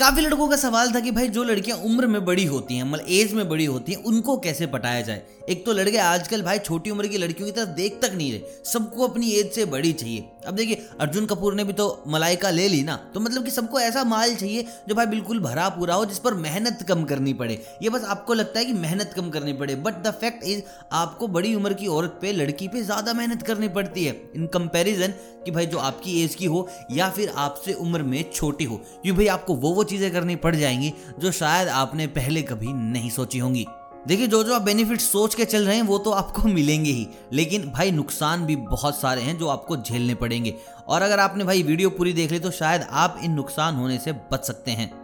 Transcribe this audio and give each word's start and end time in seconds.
काफ़ी 0.00 0.22
लड़कों 0.22 0.48
का 0.48 0.56
सवाल 0.56 0.94
था 0.94 1.00
कि 1.00 1.10
भाई, 1.10 1.28
जो 1.28 1.44
लड़कियाँ 1.44 1.78
उम्र 1.78 2.06
में 2.06 2.24
बड़ी 2.24 2.44
होती 2.44 2.76
हैं 2.76 2.82
मतलब 2.82 3.06
एज 3.08 3.32
में 3.32 3.48
बड़ी 3.48 3.64
होती 3.64 3.92
हैं, 3.92 4.02
उनको 4.02 4.36
कैसे 4.36 4.66
पटाया 4.66 5.00
जाए? 5.00 5.22
एक 5.48 5.66
तो 5.66 5.72
लड़के 5.72 5.98
आजकल 5.98 6.42
भाई 6.42 6.58
छोटी 6.58 6.90
उम्र 6.90 7.06
की 7.06 7.18
लड़कियों 7.18 7.48
की 7.48 7.52
तरफ़ 7.52 7.68
देख 7.68 7.98
तक 8.02 8.12
नहीं 8.14 8.32
रहे। 8.32 8.42
सबको 8.64 9.08
अपनी 9.08 9.30
एज 9.30 9.52
से 9.52 9.64
बड़ी 9.64 9.92
चाहिए। 9.92 10.24
अब 10.40 10.54
देखिए, 10.54 10.86
अर्जुन 11.00 11.26
कपूर 11.26 11.54
ने 11.54 11.64
भी 11.64 11.72
तो 11.72 12.02
मलाइका 12.08 12.50
ले 12.50 12.66
ली 12.68 12.82
ना 12.82 12.96
तो 13.14 13.20
मतलब 13.20 13.44
कि 13.44 13.50
सबको 13.50 13.80
ऐसा 13.80 14.04
माल 14.04 14.34
चाहिए 14.34 14.62
जो 14.88 14.94
भाई 14.94 15.06
बिल्कुल 15.06 15.40
भरा 15.40 15.68
पूरा 15.70 15.94
हो, 15.94 16.04
जिस 16.04 16.18
पर 16.18 16.34
मेहनत 16.36 16.84
कम 16.88 17.04
करनी 17.04 17.32
पड़े। 17.34 17.60
ये 17.82 17.90
बस 17.90 18.04
आपको 18.06 18.34
लगता 18.34 18.58
है 18.58 18.64
कि 18.64 18.72
मेहनत 18.74 19.12
कम 19.16 19.30
करनी 19.30 19.52
पड़े 19.52 19.74
बट 19.76 20.02
द 20.02 20.10
फैक्ट 20.12 20.44
इज़ 20.44 20.62
आपको 20.92 21.28
बड़ी 21.28 21.54
उम्र 21.54 21.74
की 21.74 21.86
औरत 21.88 22.18
पे, 22.22 22.32
लड़की 22.32 22.68
पे 22.68 22.82
ज़्यादा 22.82 23.12
मेहनत 23.12 23.42
करनी 23.42 23.68
पड़ती 23.70 24.04
है। 24.04 24.14
इन 24.34 24.46
कंपेरिजन 24.46 25.14
कि 25.44 25.50
भाई 25.50 25.66
जो 25.66 25.78
आपकी 25.80 26.22
एज 26.22 26.34
की 26.34 26.46
हो, 26.46 26.68
या 26.90 27.08
फिर 27.10 27.32
आपसे 27.36 27.72
उम्र 27.74 28.02
में 28.02 28.24
छोटी 28.32 28.64
हो 28.64 28.76
क्योंकि 28.76 29.12
भाई 29.12 29.26
आपको 29.28 29.54
वो 29.56 29.72
वो 29.72 29.84
चीज़ें 29.84 30.10
करनी 30.12 30.36
पड़ 30.36 30.54
जाएँगी, 30.56 30.92
जो 31.18 31.32
शायद 31.32 31.68
आपने 31.70 32.06
पहले 32.08 32.42
कभी 32.44 32.72
नहीं 32.72 33.10
सोची 33.10 33.38
होंगी। 33.38 33.66
देखिए, 34.08 34.26
जो 34.26 34.44
जो 34.44 34.54
आप 34.54 34.62
बेनिफिट 34.62 35.00
सोच 35.00 35.34
के 35.34 35.44
चल 35.44 35.66
रहे 35.66 35.76
हैं, 35.76 35.82
वो 35.82 35.98
तो 35.98 36.10
आपको 36.10 36.42
मिलेंगे 36.48 36.90
ही। 36.90 37.08
लेकिन 37.32 37.70
भाई, 37.70 37.90
नुकसान 37.90 38.46
भी 38.46 38.56
बहुत 38.56 39.00
सारे 39.00 39.22
हैं 39.22 39.38
जो 39.38 39.48
आपको 39.48 39.76
झेलने 39.76 40.14
पड़ेंगे। 40.14 40.54
और 40.88 41.02
अगर 41.02 41.18
आपने 41.18 41.44
भाई 41.44 41.62
वीडियो 41.62 41.90
पूरी 41.90 42.12
देख 42.12 42.30
ली 42.30 42.38
तो 42.38 42.50
शायद 42.50 42.82
आप 42.90 43.20
इन 43.24 43.32
नुकसान 43.32 43.74
होने 43.74 43.98
से 43.98 44.12
बच 44.12 44.46
सकते 44.46 44.70
हैं। 44.70 45.00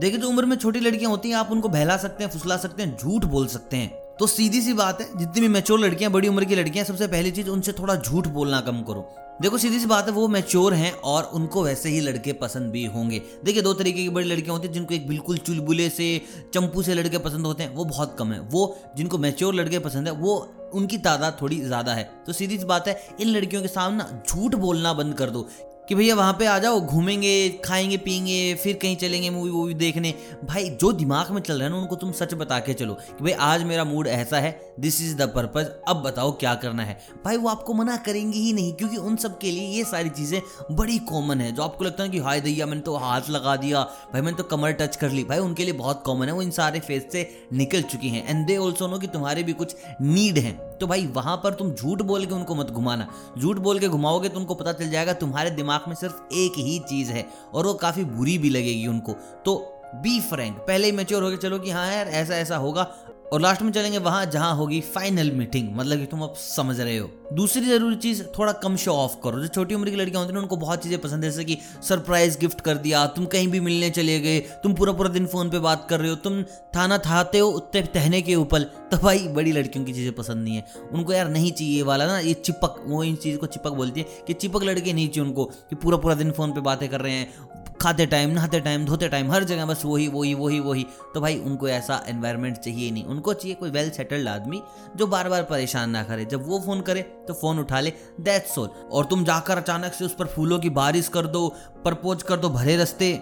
देखिए, 0.00 0.18
जो 0.18 0.28
उम्र 0.28 0.46
में 0.46 0.56
छोटी 0.56 0.80
लड़कियाँ 0.80 1.10
होती 1.10 1.28
हैं, 1.28 1.36
आप 1.36 1.50
उनको 1.50 1.68
बहला 1.68 1.96
सकते 1.96 2.24
हैं, 2.24 2.30
फुसला 2.30 2.56
सकते 2.56 2.82
हैं, 2.82 2.98
झूठ 2.98 3.24
बोल 3.24 3.46
सकते 3.46 3.76
हैं। 3.76 3.99
तो 4.20 4.26
सीधी 4.26 4.60
सी 4.62 4.72
बात 4.72 5.00
है, 5.00 5.18
जितनी 5.18 5.40
भी 5.40 5.48
मेच्योर 5.48 5.80
लड़कियाँ, 5.80 6.12
बड़ी 6.12 6.28
उम्र 6.28 6.44
की 6.44 6.54
लड़कियाँ, 6.54 6.86
सबसे 6.86 7.06
पहली 7.06 7.30
चीज़ 7.30 7.48
उनसे 7.48 7.72
थोड़ा 7.72 7.96
झूठ 7.96 8.26
बोलना 8.28 8.60
कम 8.60 8.82
करो। 8.82 9.16
देखो, 9.42 9.58
सीधी 9.58 9.78
सी 9.80 9.86
बात 9.86 10.06
है, 10.06 10.12
वो 10.12 10.28
मैच्योर 10.28 10.74
हैं 10.74 10.92
और 10.92 11.24
उनको 11.24 11.62
वैसे 11.62 11.88
ही 11.88 12.00
लड़के 12.00 12.32
पसंद 12.32 12.70
भी 12.70 12.84
होंगे। 12.84 13.22
देखिए, 13.44 13.62
दो 13.62 13.74
तरीके 13.74 14.02
की 14.02 14.08
बड़ी 14.08 14.28
लड़कियाँ 14.28 14.56
होती 14.56 14.66
हैं, 14.66 14.74
जिनको 14.74 14.94
एक 14.94 15.08
बिल्कुल 15.08 15.38
चुलबुले 15.38 15.90
से, 15.90 16.22
चंपू 16.54 16.82
से 16.82 16.94
लड़के 16.94 17.18
पसंद 17.18 17.46
होते 17.46 17.62
हैं, 17.62 17.74
वो 17.74 17.84
बहुत 17.84 18.16
कम 18.18 18.32
है। 18.32 18.40
वो, 18.40 18.78
जिनको 18.96 19.18
मैच्योर 19.18 19.54
लड़के 19.54 19.78
पसंद 19.78 20.08
है, 20.08 20.14
वो, 20.14 20.52
उनकी 20.74 20.98
तादाद 20.98 21.38
थोड़ी 21.42 21.60
ज़्यादा 21.60 21.94
है। 21.94 22.10
तो 22.26 22.32
सीधी 22.32 22.58
सी 22.58 22.64
बात 22.64 22.88
है, 22.88 23.08
इन 23.20 23.28
लड़कियों 23.28 23.62
के 23.62 23.68
सामने 23.68 24.04
झूठ 24.28 24.54
बोलना 24.54 24.92
बंद 24.92 25.14
कर 25.14 25.30
दो। 25.30 25.48
कि 25.90 25.94
भैया 25.94 26.14
वहाँ 26.14 26.32
पे 26.32 26.46
आ 26.46 26.58
जाओ, 26.58 26.80
घूमेंगे, 26.80 27.48
खाएँगे, 27.64 27.96
पियेंगे, 27.96 28.54
फिर 28.54 28.76
कहीं 28.76 28.96
चलेंगे 28.96 29.30
मूवी 29.30 29.50
वूवी 29.50 29.74
देखने। 29.74 30.14
भाई, 30.44 30.68
जो 30.70 30.92
दिमाग 30.92 31.30
में 31.30 31.42
चल 31.42 31.54
रहा 31.54 31.64
है 31.64 31.70
ना, 31.70 31.76
उनको 31.76 31.96
तुम 31.96 32.12
सच 32.12 32.34
बता 32.34 32.58
के 32.58 32.74
चलो 32.74 32.94
कि 32.94 33.24
भाई, 33.24 33.32
आज 33.32 33.62
मेरा 33.62 33.84
मूड 33.84 34.06
ऐसा 34.06 34.38
है 34.38 34.74
दिस 34.80 35.02
इज़ 35.02 35.16
द 35.16 35.22
पर्पज 35.22 35.66
अब 35.88 35.96
बताओ 35.96 36.32
क्या 36.32 36.54
करना 36.54 36.82
है। 36.82 37.00
भाई, 37.24 37.36
वो 37.36 37.48
आपको 37.48 37.74
मना 37.74 37.96
करेंगे 37.96 38.38
ही 38.38 38.52
नहीं, 38.52 38.72
क्योंकि 38.72 38.96
उन 38.96 39.16
सब 39.16 39.38
के 39.38 39.50
लिए 39.50 39.68
ये 39.68 39.84
सारी 39.84 40.08
चीज़ें 40.08 40.42
बड़ी 40.70 40.98
कॉमन 40.98 41.40
है, 41.40 41.52
जो 41.52 41.62
आपको 41.62 41.84
लगता 41.84 42.02
है 42.02 42.08
कि, 42.08 42.18
हाय 42.18 42.40
दैया 42.40 42.66
मैंने 42.66 42.80
तो 42.80 42.96
हाथ 42.96 43.20
लगा 43.30 43.56
दिया, 43.56 43.82
भाई, 43.82 44.22
मैंने 44.22 44.36
तो 44.36 44.44
कमर 44.44 44.72
टच 44.72 44.96
कर 44.96 45.10
ली। 45.10 45.24
भाई, 45.24 45.38
उनके 45.38 45.64
लिए 45.64 45.72
बहुत 45.72 46.02
कॉमन 46.06 46.26
है, 46.26 46.32
वो 46.32 46.42
इन 46.42 46.50
सारे 46.50 46.80
फ़ेज़ 46.80 47.02
से 47.12 47.46
निकल 47.52 47.82
चुकी 47.82 48.08
हैं। 48.08 48.28
एंड 48.28 48.46
दे 48.46 48.56
ऑल्सो 48.56 48.88
नो 48.88 48.98
कि 48.98 49.06
तुम्हारे 49.06 49.42
भी 49.42 49.52
कुछ 49.52 49.76
नीड 50.02 50.38
हैं। 50.38 50.69
तो 50.80 50.86
भाई 50.86 51.06
वहाँ 51.06 51.36
पर 51.36 51.54
तुम 51.54 51.70
झूठ 51.70 52.02
बोल 52.02 52.24
के 52.26 52.34
उनको 52.34 52.54
मत 52.54 52.70
घुमाना। 52.70 53.08
झूठ 53.38 53.58
बोल 53.58 53.78
के 53.78 53.88
घुमाओगे 53.88 54.28
तो 54.28 54.38
उनको 54.38 54.54
पता 54.54 54.72
चल 54.72 54.90
जाएगा 54.90 55.12
तुम्हारे 55.12 55.50
दिमाग 55.50 55.88
में 55.88 55.94
सिर्फ़ 55.94 56.22
एक 56.34 56.52
ही 56.58 56.78
चीज़ 56.88 57.10
है 57.12 57.26
और 57.54 57.66
वो 57.66 57.74
काफ़ी 57.74 58.04
बुरी 58.04 58.38
भी 58.38 58.50
लगेगी 58.50 58.86
उनको। 58.86 59.12
तो 59.44 59.76
बी 59.94 60.20
फ्रैंक। 60.20 60.56
पहले 60.58 60.86
ही 60.86 60.92
मेच्योर 60.92 61.22
हो 61.22 61.30
गए 61.30 61.36
चलो 61.36 61.58
कि 61.58 61.70
हाँ 61.70 61.92
यार, 61.92 62.08
ऐसा 62.08 62.34
ऐसा 62.34 62.56
होगा। 62.56 62.90
और 63.32 63.40
लास्ट 63.40 63.62
में 63.62 63.70
चलेंगे 63.72 63.98
वहाँ, 63.98 64.24
जहाँ 64.26 64.54
होगी 64.56 64.80
फाइनल 64.80 65.30
मीटिंग 65.30 65.68
मतलब 65.76 65.98
कि 65.98 66.06
तुम 66.06 66.22
अब 66.22 66.34
समझ 66.34 66.78
रहे 66.80 66.96
हो। 66.96 67.10
दूसरी 67.32 67.62
ज़रूरी 67.62 67.96
चीज़, 67.96 68.22
थोड़ा 68.38 68.52
कम 68.52 68.76
शो 68.76 68.92
ऑफ़ 68.92 69.14
करो। 69.24 69.40
जो 69.40 69.46
छोटी 69.46 69.74
उम्र 69.74 69.90
की 69.90 69.96
लड़कियाँ 69.96 70.22
होती 70.22 70.34
हैं 70.34 70.40
उनको 70.40 70.56
बहुत 70.56 70.82
चीज़ें 70.82 70.98
पसंद 71.00 71.24
है। 71.24 71.30
जैसे 71.30 71.44
कि 71.44 71.58
सरप्राइज़ 71.82 72.38
गिफ्ट 72.38 72.60
कर 72.60 72.76
दिया, 72.76 73.06
तुम 73.06 73.26
कहीं 73.26 73.48
भी 73.48 73.60
मिलने 73.60 73.90
चले 73.90 74.18
गए, 74.20 74.40
तुम 74.40 74.74
पूरा 74.74 74.92
पूरा 74.92 75.08
दिन 75.08 75.26
फ़ोन 75.26 75.50
पे 75.50 75.58
बात 75.58 75.86
कर 75.90 76.00
रहे 76.00 76.10
हो, 76.10 76.16
तुम 76.16 76.42
थाना 76.76 76.98
थाते 76.98 77.38
हो 77.38 77.48
उत्ते 77.48 77.82
तहने 77.94 78.22
के 78.22 78.34
ऊपर 78.34 78.62
तो 78.90 78.96
भाई 78.96 79.28
बड़ी 79.28 79.52
लड़कियों 79.52 79.84
की 79.84 79.92
चीज़ें 79.92 80.12
पसंद 80.14 80.44
नहीं 80.44 80.56
है। 80.56 80.64
उनको 80.92 81.12
यार 81.12 81.28
नहीं 81.28 81.52
चाहिए 81.52 81.82
वाला 81.82 82.06
ना, 82.06 82.18
ये 82.18 82.34
चिपक, 82.34 82.82
वो 82.86 83.04
इन 83.04 83.16
चीज़ 83.16 83.38
को 83.38 83.46
चिपक 83.46 83.72
बोलती 83.72 84.00
है 84.00 84.06
कि 84.26 84.32
चिपक 84.32 84.62
लड़के 84.62 84.92
नहीं 84.92 85.08
चाहिए 85.08 85.28
उनको, 85.28 85.44
कि 85.44 85.76
पूरा 85.76 85.96
पूरा 85.96 86.14
दिन 86.14 86.30
फ़ोन 86.30 86.52
पे 86.52 86.60
बातें 86.60 86.88
कर 86.88 87.00
रहे 87.00 87.12
हैं। 87.12 87.59
खाते 87.80 88.06
टाइम 88.06 88.30
नहाते 88.30 88.60
टाइम 88.60 88.84
धोते 88.84 89.08
टाइम 89.08 89.30
हर 89.32 89.44
जगह 89.44 89.66
बस 89.66 89.82
वही 89.84 90.06
वही 90.08 90.32
वही 90.34 90.58
वही। 90.60 90.84
तो 91.14 91.20
भाई 91.20 91.36
उनको 91.38 91.68
ऐसा 91.68 92.02
एनवायरनमेंट 92.08 92.56
चाहिए 92.56 92.90
नहीं। 92.90 93.04
उनको 93.04 93.34
चाहिए 93.34 93.54
कोई 93.54 93.70
वेल 93.70 93.90
सेटल्ड 93.90 94.28
आदमी 94.28 94.60
जो 94.96 95.06
बार 95.06 95.28
बार 95.28 95.42
परेशान 95.42 95.90
ना 95.90 96.02
करे। 96.02 96.24
जब 96.24 96.48
वो 96.48 96.60
फ़ोन 96.60 96.80
करे 96.80 97.02
तो 97.28 97.34
फ़ोन 97.34 97.58
उठा 97.58 97.80
ले। 97.80 97.92
दैट्स 98.20 98.58
ऑल 98.58 98.68
और 98.92 99.04
तुम 99.04 99.24
जाकर 99.24 99.58
अचानक 99.58 99.92
से 99.92 100.04
उस 100.04 100.14
पर 100.14 100.26
फूलों 100.26 100.58
की 100.58 100.70
बारिश 100.70 101.08
कर 101.08 101.26
दो, 101.26 101.48
प्रपोज 101.84 102.22
कर 102.22 102.36
दो 102.36 102.48
भरे 102.48 102.76
रस्ते। 102.76 103.12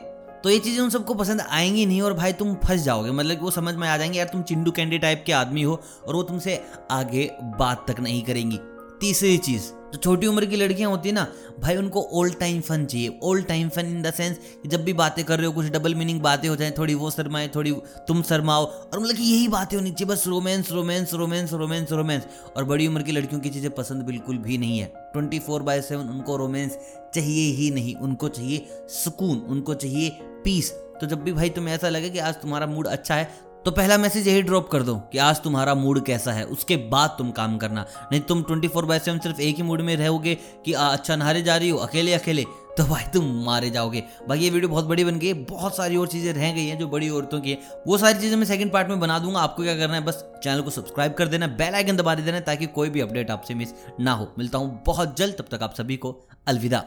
तो 0.44 0.50
ये 0.50 0.58
चीज़ें 0.58 0.82
उन 0.82 0.90
सबको 0.90 1.14
पसंद 1.14 1.40
आएँगी 1.40 1.86
नहीं 1.86 2.02
और 2.02 2.12
भाई 2.14 2.32
तुम 2.32 2.54
फंस 2.54 2.80
जाओगे। 2.80 3.10
मतलब 3.10 3.42
वो 3.42 3.50
समझ 3.50 3.74
में 3.74 3.88
आ 3.88 3.96
जाएँगे, 3.96 4.18
यार 4.18 4.28
तुम 4.28 4.42
चिंडू 4.42 4.70
कैंडी 4.70 4.98
टाइप 4.98 5.22
के 5.26 5.32
आदमी 5.32 5.62
हो 5.62 5.80
और 6.06 6.14
वो 6.14 6.22
तुमसे 6.22 6.60
आगे 6.90 7.30
बात 7.58 7.84
तक 7.90 8.00
नहीं 8.00 8.22
करेंगी। 8.22 8.60
तीसरी 9.00 9.36
चीज़, 9.38 9.62
जो 9.92 9.98
छोटी 9.98 10.26
उम्र 10.26 10.46
की 10.46 10.56
लड़कियाँ 10.56 10.90
होती 10.90 11.08
है 11.08 11.14
ना, 11.14 11.26
भाई 11.60 11.76
उनको 11.76 12.00
ओल्ड 12.12 12.38
टाइम 12.38 12.60
फन 12.60 12.84
चाहिए। 12.86 13.18
Old 13.22 13.46
time 13.46 13.68
fun 13.68 13.86
in 13.86 14.02
the 14.02 14.12
sense 14.14 14.38
जब 14.66 14.84
भी 14.84 14.92
बातें 14.92 15.24
कर 15.24 15.38
रहे 15.38 15.46
हो, 15.46 15.52
कुछ 15.52 15.66
डबल 15.66 15.94
मीनिंग 15.94 16.20
बातें 16.20 16.48
हो 16.48 16.56
जाए, 16.56 16.70
थोड़ी 16.70 16.94
वो 16.94 17.10
शरमाए, 17.10 17.48
थोड़ी 17.48 17.72
तुम 18.08 18.22
शर्माओ, 18.22 18.64
और 18.64 19.00
मतलब 19.00 19.16
कि 19.16 19.22
यही 19.22 19.48
बातें 19.48 19.76
होनी 19.76 19.90
चाहिए, 19.90 20.12
बस 20.12 20.26
romance 20.26 20.72
romance 20.72 21.14
romance 21.14 21.52
romance 21.52 21.92
romance 21.92 22.26
और 22.56 22.64
बड़ी 22.64 22.86
उम्र 22.86 23.02
की 23.02 23.12
लड़कियों 23.12 23.40
की 23.40 23.50
चीज़ें 23.50 23.70
पसंद 23.70 24.02
बिल्कुल 24.02 24.38
भी 24.38 24.58
नहीं 24.58 24.78
है। 24.78 24.92
ट्वेंटी 25.12 25.38
फोर 25.38 25.62
बाय 25.62 25.82
सेवन 25.82 26.08
उनको 26.08 26.36
रोमांस 26.36 26.78
चाहिए 27.14 27.50
ही 27.52 27.70
नहीं, 27.70 27.94
उनको 27.96 28.28
चाहिए 28.28 28.66
सुकून, 28.94 29.38
उनको 29.38 29.74
चाहिए 29.74 30.10
पीस 30.44 30.72
तो 31.00 31.06
जब 31.06 31.22
भी 31.22 31.32
भाई 31.32 31.50
तुम्हें 31.50 31.74
ऐसा 31.74 31.88
लगे 31.88 32.08
कि 32.10 32.18
आज 32.18 32.34
तुम्हारा 32.34 32.66
मूड 32.66 32.86
अच्छा 32.86 33.14
है 33.14 33.28
तो 33.64 33.70
पहला 33.70 33.96
मैसेज 33.98 34.28
यही 34.28 34.42
ड्रॉप 34.42 34.68
कर 34.70 34.82
दो 34.82 34.94
कि 35.12 35.18
आज 35.18 35.40
तुम्हारा 35.42 35.74
मूड 35.74 36.04
कैसा 36.04 36.32
है 36.32 36.44
उसके 36.46 36.76
बाद 36.90 37.14
तुम 37.18 37.30
काम 37.30 37.56
करना। 37.58 37.84
नहीं 38.12 38.20
तुम 38.20 38.42
ट्वेंटी 38.42 38.68
फोर 38.68 38.84
बाय 38.84 38.98
सेवन 38.98 39.18
सिर्फ़ 39.18 39.40
एक 39.40 39.56
ही 39.56 39.62
मूड 39.62 39.80
में 39.80 39.94
रहोगे 39.96 40.34
कि 40.34 40.72
आ, 40.72 40.86
अच्छा 40.86 41.16
नहारे 41.16 41.42
जा 41.42 41.56
रही 41.56 41.68
हो 41.68 41.78
अकेले 41.78 42.12
अकेले। 42.14 42.44
तो 42.78 42.84
भाई 42.84 43.04
तुम 43.14 43.24
मारे 43.44 43.70
जाओगे। 43.70 44.02
भाई 44.28 44.38
ये 44.38 44.50
वीडियो 44.50 44.68
बहुत 44.70 44.84
बड़ी 44.84 45.04
बन 45.04 45.18
गई 45.18 45.26
है 45.26 45.34
बहुत 45.44 45.76
सारी 45.76 45.96
और 45.96 46.08
चीज़ें 46.08 46.32
रह 46.32 46.52
गई 46.52 46.66
हैं 46.66 46.78
जो 46.78 46.86
बड़ी 46.88 47.08
औरतों 47.10 47.40
की 47.40 47.50
है। 47.50 47.58
वो 47.86 47.98
सारी 47.98 48.18
चीज़ें 48.18 48.36
मैं 48.36 48.46
सेकंड 48.46 48.72
पार्ट 48.72 48.88
में 48.88 49.00
बना 49.00 49.18
दूँगा 49.18 49.40
आपको 49.40 49.62
क्या 49.62 49.76
करना 49.76 49.94
है 49.94 50.04
बस 50.04 50.24
चैनल 50.44 50.62
को 50.62 50.70
सब्सक्राइब 50.70 51.14
कर 51.14 51.28
देना 51.28 51.46
बेल 51.56 51.74
आइकन 51.74 51.96
दबा 51.96 52.14
देना 52.14 52.40
ताकि 52.42 52.66
कोई 52.68 52.90
भी 52.90 53.00
अपडेट 53.00 53.30
आपसे 53.30 53.54
मिस 53.54 53.74
ना 54.00 54.12
हो। 54.12 54.32
मिलता 54.38 54.58
हूँ 54.58 54.82
बहुत 54.86 55.16
जल्द 55.18 55.36
तब 55.38 55.56
तक 55.56 55.62
आप 55.62 55.74
सभी 55.74 55.96
को 55.96 56.20
अलविदा। 56.48 56.84